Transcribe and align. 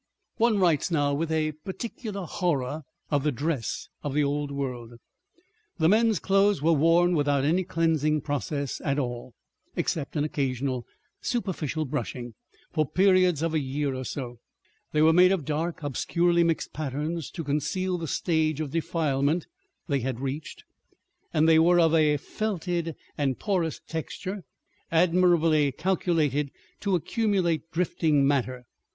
One 0.37 0.57
writes 0.57 0.89
now 0.89 1.13
with 1.13 1.31
a 1.31 1.51
peculiar 1.63 2.23
horror 2.23 2.81
of 3.11 3.21
the 3.21 3.31
dress 3.31 3.87
of 4.01 4.15
the 4.15 4.23
old 4.23 4.49
world. 4.49 4.95
The 5.77 5.89
men's 5.89 6.17
clothes 6.17 6.59
were 6.59 6.73
worn 6.73 7.13
without 7.13 7.45
any 7.45 7.63
cleansing 7.63 8.21
process 8.21 8.81
at 8.83 8.97
all, 8.97 9.35
except 9.75 10.15
an 10.15 10.23
occasional 10.23 10.87
superficial 11.21 11.85
brushing, 11.85 12.33
for 12.73 12.89
periods 12.89 13.43
of 13.43 13.53
a 13.53 13.59
year 13.59 13.93
or 13.93 14.03
so; 14.03 14.39
they 14.91 15.03
were 15.03 15.13
made 15.13 15.31
of 15.31 15.45
dark 15.45 15.83
obscurely 15.83 16.43
mixed 16.43 16.73
patterns 16.73 17.29
to 17.29 17.43
conceal 17.43 17.99
the 17.99 18.07
stage 18.07 18.59
of 18.59 18.71
defilement 18.71 19.45
they 19.87 19.99
had 19.99 20.19
reached, 20.19 20.63
and 21.31 21.47
they 21.47 21.59
were 21.59 21.79
of 21.79 21.93
a 21.93 22.17
felted 22.17 22.95
and 23.19 23.37
porous 23.37 23.79
texture 23.87 24.41
admirably 24.91 25.71
calculated 25.71 26.49
to 26.79 26.95
accumulate 26.95 27.69
drifting 27.71 28.25
matter. 28.25 28.65